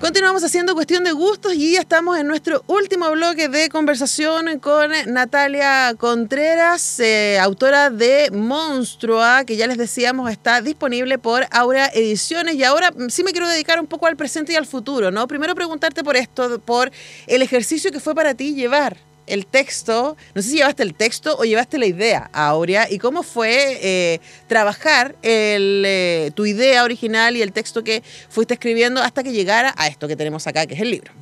[0.00, 4.92] Continuamos haciendo cuestión de gustos y ya estamos en nuestro último bloque de conversación con
[5.06, 12.54] Natalia Contreras, eh, autora de Monstrua, que ya les decíamos está disponible por Aura Ediciones.
[12.54, 15.26] Y ahora sí me quiero dedicar un poco al presente y al futuro, ¿no?
[15.26, 16.92] Primero preguntarte por esto, por
[17.26, 21.36] el ejercicio que fue para ti llevar el texto, no sé si llevaste el texto
[21.38, 27.42] o llevaste la idea, Aurea, y cómo fue eh, trabajar eh, tu idea original y
[27.42, 30.80] el texto que fuiste escribiendo hasta que llegara a esto que tenemos acá, que es
[30.80, 31.12] el libro.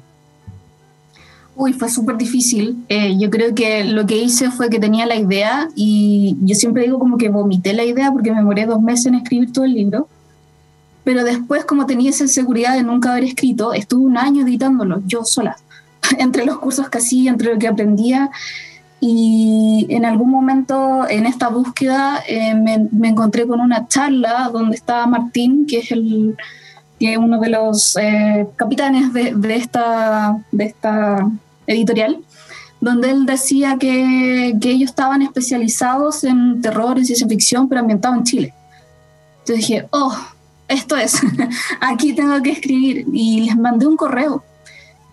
[1.57, 2.85] Uy, fue súper difícil.
[2.89, 6.83] Eh, yo creo que lo que hice fue que tenía la idea y yo siempre
[6.83, 9.73] digo como que vomité la idea porque me demoré dos meses en escribir todo el
[9.73, 10.07] libro.
[11.03, 15.25] Pero después, como tenía esa seguridad de nunca haber escrito, estuve un año editándolo yo
[15.25, 15.57] sola.
[16.19, 18.31] entre los cursos que hacía, entre lo que aprendía.
[18.99, 25.07] Y en algún momento en esta búsqueda eh, me, encontré con una charla donde estaba
[25.07, 26.37] Martín, que es, el,
[26.99, 31.31] que uno de los eh, capitanes de, esta, de esta
[31.67, 32.21] editorial,
[32.81, 38.25] donde él decía que, ellos estaban especializados en terror y ciencia ficción, pero ambientado en
[38.25, 38.55] Chile.
[39.41, 40.17] Entonces dije, oh,
[40.69, 41.21] esto es,
[41.81, 43.07] aquí tengo que escribir.
[43.13, 44.43] Y les mandé un correo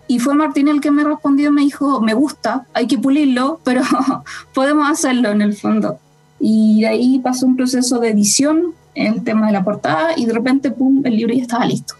[0.06, 3.82] y fue Martín el que me respondió, me dijo, me gusta, hay que pulirlo, pero
[4.54, 5.98] podemos hacerlo en el fondo.
[6.38, 10.34] Y de ahí pasó un proceso de edición, el tema de la portada, y de
[10.34, 11.94] repente, pum, el libro ya estaba listo.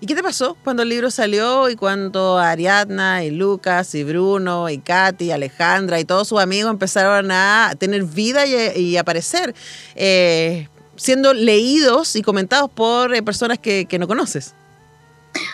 [0.00, 4.70] ¿Y qué te pasó cuando el libro salió y cuando Ariadna y Lucas y Bruno
[4.70, 9.54] y Katy Alejandra y todos sus amigos empezaron a tener vida y, aparecer,
[9.94, 14.54] eh, siendo leídos y comentados por eh, personas que no conoces?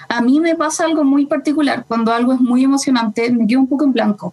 [0.08, 1.84] A mí me pasa algo muy particular.
[1.86, 4.32] Cuando algo es muy emocionante, me quedo un poco en blanco.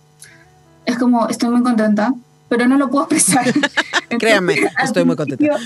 [0.86, 2.14] Es como, estoy muy contenta,
[2.50, 3.46] pero no lo puedo expresar.
[4.20, 5.58] Créanme, estoy muy contenta.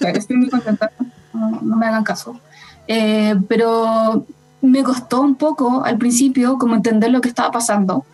[0.00, 0.90] estoy muy contenta,
[1.32, 2.40] no, me hagan caso.
[2.88, 4.24] Eh, pero
[4.62, 8.04] me costó un poco al principio como entender lo que estaba pasando,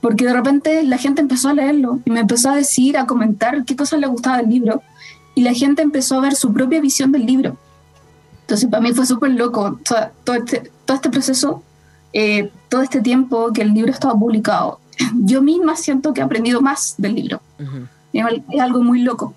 [0.00, 3.64] porque de repente la gente empezó a leerlo y me empezó a decir, a comentar
[3.64, 4.82] qué cosas le gustaba del libro,
[5.34, 7.56] y la gente empezó a ver su propia visión del libro.
[8.50, 9.78] Entonces para mí fue súper loco
[10.24, 11.62] todo, este, todo este proceso,
[12.12, 14.80] eh, todo este tiempo que el libro estaba publicado.
[15.22, 17.40] Yo misma siento que he aprendido más del libro.
[18.12, 19.34] Es algo muy loco.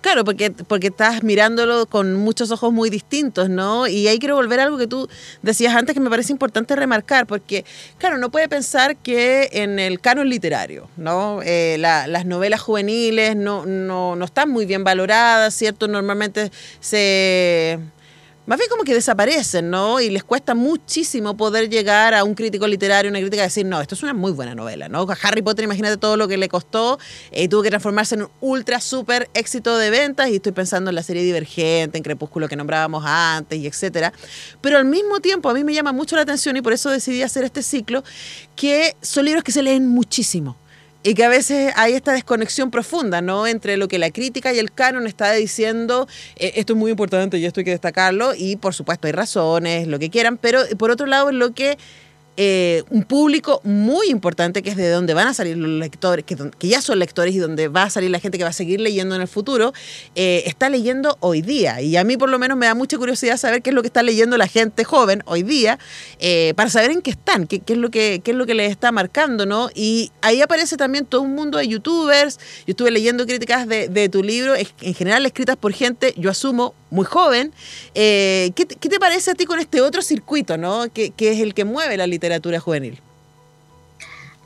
[0.00, 3.86] Claro, porque, porque estás mirándolo con muchos ojos muy distintos, ¿no?
[3.86, 5.08] Y ahí quiero volver a algo que tú
[5.42, 7.64] decías antes que me parece importante remarcar, porque,
[7.98, 11.42] claro, no puede pensar que en el canon literario, ¿no?
[11.44, 15.86] Eh, las novelas juveniles no, no, no están muy bien valoradas, ¿cierto?
[15.86, 16.50] Normalmente
[16.80, 17.78] se
[18.52, 19.98] más bien como que desaparecen, ¿no?
[19.98, 23.80] Y les cuesta muchísimo poder llegar a un crítico literario, una crítica, y decir, no,
[23.80, 25.06] esto es una muy buena novela, ¿no?
[25.10, 26.98] A Harry Potter, imagínate todo lo que le costó,
[27.30, 30.96] eh, tuvo que transformarse en un ultra súper éxito de ventas, y estoy pensando en
[30.96, 34.12] la serie Divergente, en Crepúsculo que nombrábamos antes, y etcétera.
[34.60, 37.22] Pero al mismo tiempo, a mí me llama mucho la atención, y por eso decidí
[37.22, 38.04] hacer este ciclo,
[38.54, 40.58] que son libros que se leen muchísimo
[41.02, 43.46] y que a veces hay esta desconexión profunda, ¿no?
[43.46, 47.38] Entre lo que la crítica y el canon está diciendo, eh, esto es muy importante
[47.38, 50.90] y esto hay que destacarlo, y por supuesto hay razones, lo que quieran, pero por
[50.90, 51.76] otro lado, lo que
[52.38, 56.36] eh, un público muy importante que es de donde van a salir los lectores, que,
[56.58, 58.80] que, ya son lectores y donde va a salir la gente que va a seguir
[58.80, 59.74] leyendo en el futuro,
[60.14, 61.82] eh, está leyendo hoy día.
[61.82, 63.88] Y a mí por lo menos me da mucha curiosidad saber qué es lo que
[63.88, 65.78] está leyendo la gente joven hoy día,
[66.20, 68.54] eh, para saber en qué están, qué, qué, es lo que, qué es lo que
[68.54, 69.68] les está marcando, ¿no?
[69.74, 72.38] Y ahí aparece también todo un mundo de youtubers.
[72.66, 76.74] Yo estuve leyendo críticas de, de tu libro, en general escritas por gente, yo asumo,
[76.92, 77.52] muy joven.
[77.94, 80.84] Eh, ¿qué, ¿qué, te parece a ti con este otro circuito, ¿no?
[80.92, 83.00] que, que es el que mueve la literatura juvenil?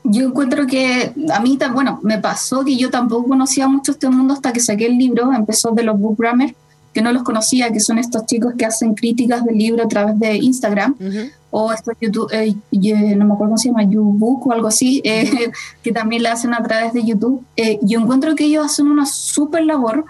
[0.03, 4.33] Yo encuentro que a mí, bueno, me pasó que yo tampoco conocía mucho este mundo
[4.33, 6.53] hasta que saqué el libro, empezó de los bookgrammers,
[6.93, 10.17] que no los conocía, que son estos chicos que hacen críticas del libro a través
[10.17, 11.31] de Instagram, uh -huh.
[11.51, 15.51] o estos YouTube, eh, no me acuerdo cómo se llama, YouBook o algo así, eh,
[15.83, 17.43] que también la hacen a través de YouTube.
[17.57, 20.05] Eh, yo encuentro que ellos hacen una súper labor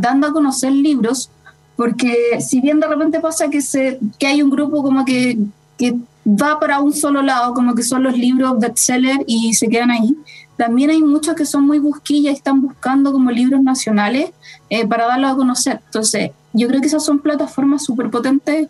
[0.00, 1.30] dando a conocer libros
[1.78, 5.38] porque si bien de repente pasa que, se, que hay un grupo como que,
[5.78, 5.94] que
[6.26, 10.16] va para un solo lado, como que son los libros bestseller y se quedan ahí,
[10.56, 14.32] también hay muchos que son muy busquillas y están buscando como libros nacionales
[14.70, 15.80] eh, para darlos a conocer.
[15.84, 18.66] Entonces, yo creo que esas son plataformas súper potentes,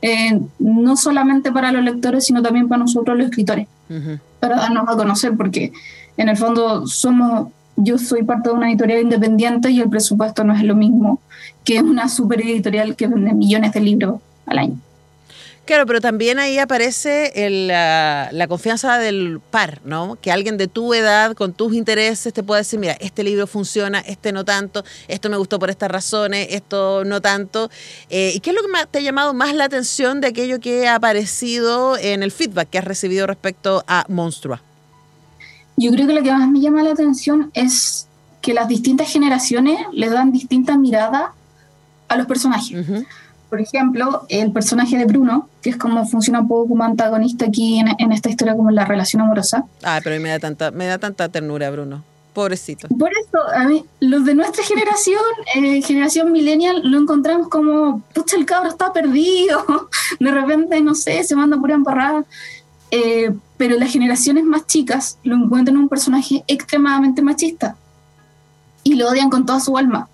[0.00, 4.20] eh, no solamente para los lectores, sino también para nosotros los escritores, uh -huh.
[4.38, 5.72] para darnos a conocer, porque
[6.16, 10.54] en el fondo somos yo soy parte de una editorial independiente y el presupuesto no
[10.54, 11.20] es lo mismo
[11.64, 14.78] que una super editorial que vende millones de libros al año.
[15.64, 20.18] Claro, pero también ahí aparece el, la, la, confianza del par, ¿no?
[20.20, 24.00] Que alguien de tu edad, con tus intereses, te puede decir, mira, este libro funciona,
[24.00, 27.70] este no tanto, esto me gustó por estas razones, esto no tanto.
[28.10, 30.88] Eh, ¿Y qué es lo que te ha llamado más la atención de aquello que
[30.88, 34.60] ha aparecido en el feedback que has recibido respecto a Monstrua?
[35.76, 38.08] Yo creo que lo que más me llama la atención es
[38.40, 41.30] que las distintas generaciones le dan distintas miradas
[42.12, 42.88] a los personajes.
[42.88, 43.06] Uh -huh.
[43.50, 47.78] Por ejemplo, el personaje de Bruno, que es como funciona un poco como antagonista aquí
[47.78, 49.64] en, en esta historia, como en la relación amorosa.
[49.82, 52.02] Ah, pero me da tanta, me da tanta ternura, Bruno.
[52.32, 52.88] Pobrecito.
[52.88, 55.20] Por eso, a mí, los de nuestra generación,
[55.54, 59.62] eh, generación millennial, lo encontramos como, pucha, el cabro está perdido,
[60.20, 62.24] de repente, no sé, se manda pura embarrada.
[62.90, 67.76] Eh, pero las generaciones más chicas lo encuentran un personaje extremadamente machista
[68.82, 70.08] y lo odian con toda su alma.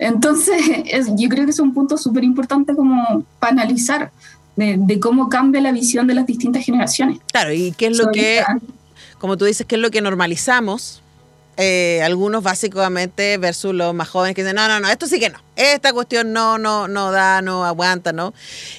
[0.00, 4.10] Entonces, es, yo creo que es un punto súper importante como para analizar
[4.56, 7.20] de, de, cómo cambia la visión de las distintas generaciones.
[7.30, 8.42] Claro, y qué es lo que,
[9.18, 11.02] como tú dices, qué es lo que normalizamos
[11.56, 15.30] eh, algunos básicamente versus los más jóvenes que dicen, no, no, no, esto sí que
[15.30, 18.32] no, esta cuestión no, no, no da, no aguanta, ¿no?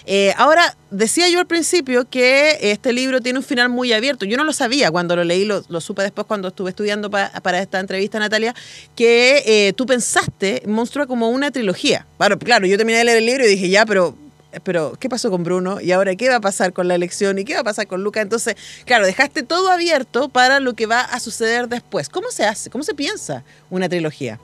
[0.06, 4.38] Eh, ahora, decía yo al principio que este libro tiene un final muy abierto, yo
[4.38, 7.62] no lo sabía cuando lo leí, lo, lo supe después cuando estuve estudiando pa, para
[7.62, 8.56] esta entrevista, Natalia,
[8.96, 12.08] que eh, tú pensaste Monstrua como una trilogía.
[12.18, 14.16] Claro, claro, yo terminé de leer el libro y dije, ya, pero
[14.64, 15.80] pero ¿qué pasó con Bruno?
[15.80, 17.40] ¿Y ahora qué va a pasar con la elección?
[17.40, 18.22] ¿Y qué va a pasar con Luca?
[18.22, 22.10] Entonces, claro, dejaste todo abierto para lo que va a suceder después.
[22.10, 22.70] ¿Cómo se hace?
[22.70, 24.40] ¿Cómo se piensa una trilogía?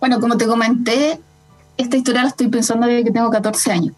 [0.00, 1.20] Bueno, como te comenté,
[1.76, 3.94] esta historia la estoy pensando desde que tengo 14 años.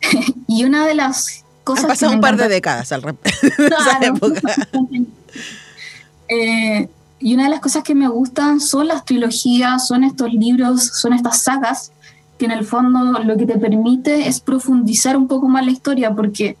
[0.46, 1.84] y una de las cosas...
[1.84, 3.02] Han pasado un par de décadas al
[3.56, 4.14] claro.
[6.28, 10.84] eh, y una de las cosas que me gustan son las trilogías, son estos libros,
[10.94, 11.92] son estas sagas
[12.40, 16.14] que en el fondo lo que te permite es profundizar un poco más la historia,
[16.14, 16.56] porque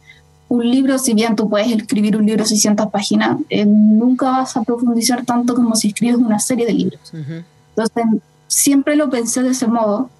[0.48, 4.58] un libro, si bien tú puedes escribir un libro de 600 páginas, eh, nunca vas
[4.58, 7.00] a profundizar tanto como si escribes una serie de libros.
[7.14, 7.44] Uh -huh.
[7.70, 10.10] Entonces, siempre lo pensé de ese modo,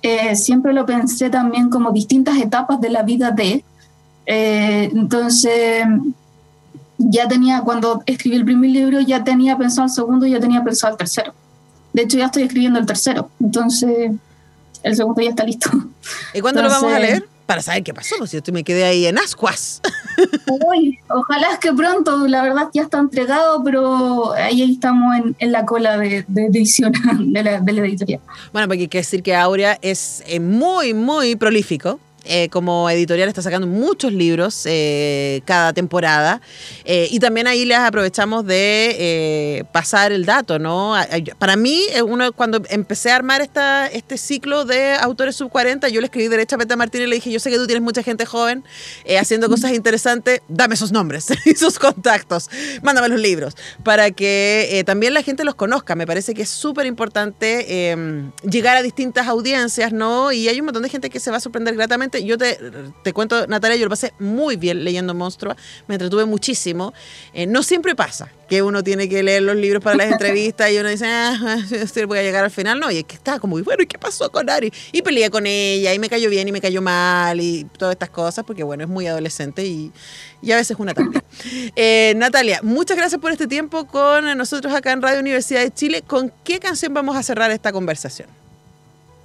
[0.00, 3.64] eh, siempre lo pensé también como distintas etapas de la vida de,
[4.24, 5.84] eh, entonces
[6.96, 10.92] ya tenía, cuando escribí el primer libro, ya tenía pensado el segundo, ya tenía pensado
[10.94, 11.34] el tercero.
[11.92, 14.12] De hecho, ya estoy escribiendo el tercero, entonces
[14.82, 15.70] el segundo ya está listo.
[16.34, 17.28] ¿Y cuándo Entonces, lo vamos a leer?
[17.46, 19.80] Para saber qué pasó, si yo me quedé ahí en ascuas.
[20.68, 25.52] Uy, ojalá es que pronto, la verdad ya está entregado, pero ahí estamos en, en
[25.52, 26.92] la cola de, de edición
[27.32, 28.20] de la, de la, editorial.
[28.52, 31.98] Bueno, porque hay que decir que Aurea es eh, muy, muy prolífico.
[32.24, 36.40] Eh, como editorial está sacando muchos libros eh, cada temporada
[36.84, 40.94] eh, y también ahí les aprovechamos de eh, pasar el dato, ¿no?
[41.38, 46.00] Para mí, uno, cuando empecé a armar esta, este ciclo de autores sub 40, yo
[46.00, 48.26] le escribí derechamente a Martín y le dije, yo sé que tú tienes mucha gente
[48.26, 48.64] joven
[49.04, 52.50] eh, haciendo cosas interesantes, dame esos nombres y sus contactos,
[52.82, 55.94] mándame los libros, para que eh, también la gente los conozca.
[55.94, 57.96] Me parece que es súper importante
[58.48, 60.32] llegar a distintas audiencias, ¿no?
[60.32, 62.58] Y hay un montón de gente que se va a sorprender gratamente realmente, yo te,
[63.02, 66.92] te cuento, Natalia, yo lo pasé muy bien leyendo Monstrua, me entretuve muchísimo.
[67.32, 70.78] Eh, no siempre pasa que uno tiene que leer los libros para las entrevistas y
[70.78, 71.58] uno dice, ah,
[72.06, 72.78] voy a llegar al final.
[72.78, 74.72] No, y es que estaba como, bueno, ¿y qué pasó con Ari?
[74.92, 78.10] Y peleé con ella, y me cayó bien y me cayó mal, y todas estas
[78.10, 79.92] cosas, porque bueno, es muy adolescente y,
[80.42, 81.22] y a veces una también.
[81.74, 86.02] Eh, Natalia, muchas gracias por este tiempo con nosotros acá en Radio Universidad de Chile.
[86.06, 88.28] ¿Con qué canción vamos a cerrar esta conversación?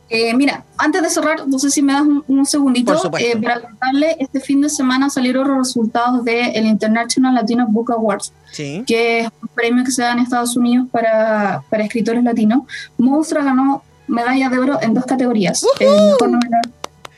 [0.10, 4.16] Eh, mira, antes de cerrar, no sé si me das un, segundito eh, para contarle,
[4.20, 9.50] este fin de semana salieron los resultados del International Latino Book Awards, que es un
[9.50, 12.62] premio que se da en Estados Unidos para, para escritores latinos.
[12.98, 16.62] Monstruo ganó medalla de oro en dos categorías, mejor novela,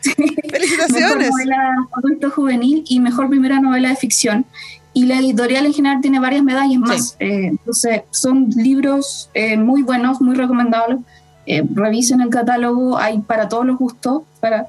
[0.50, 0.92] ¡Felicitaciones!
[0.92, 4.46] mejor novela adulto juvenil y mejor primera novela de ficción.
[4.92, 7.16] Y la editorial en general tiene varias medallas más.
[7.20, 9.30] Eh, entonces, son libros
[9.60, 11.02] muy buenos, muy recomendables
[11.50, 14.68] eh, revisen el catálogo, hay para todos los gustos, para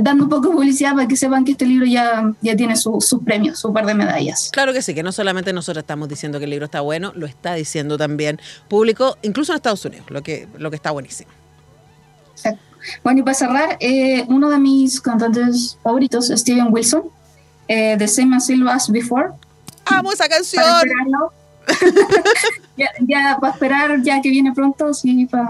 [0.00, 3.16] dando un poco de publicidad para que sepan que este libro ya, ya tiene sus
[3.24, 4.50] premios, su par de medallas.
[4.52, 7.24] Claro que sí, que no solamente nosotros estamos diciendo que el libro está bueno, lo
[7.24, 11.30] está diciendo también público, incluso en Estados Unidos, lo que, lo que está buenísimo.
[13.02, 17.04] Bueno, y para cerrar, eh, uno de mis cantantes favoritos, Steven Wilson,
[17.68, 19.28] eh, The Same As As Before.
[19.86, 20.62] ¡Amo esa canción!
[23.08, 25.48] ya, para esperar, ya que viene pronto, sí, para...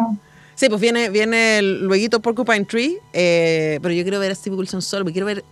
[0.55, 4.57] Sí, pues viene, viene el lueguito Porcupine Tree, eh, pero yo quiero ver a Steve
[4.57, 5.43] Wilson solo, quiero ver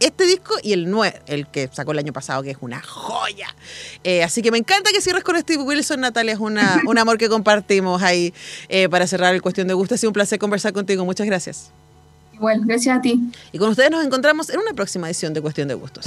[0.00, 3.54] este disco y el nuevo, el que sacó el año pasado, que es una joya.
[4.04, 7.18] Eh, así que me encanta que cierres con Steve Wilson, Natalia, es una, un amor
[7.18, 8.32] que compartimos ahí
[8.68, 9.94] eh, para cerrar el Cuestión de Gusto.
[9.94, 11.70] Ha sido un placer conversar contigo, muchas gracias.
[12.34, 13.20] Igual, gracias a ti.
[13.52, 16.06] Y con ustedes nos encontramos en una próxima edición de Cuestión de Gustos.